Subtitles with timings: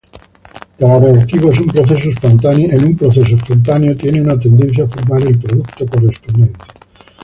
[0.79, 6.57] Cada reactivo en un proceso espontáneo tiene una tendencia a formar el producto correspondiente.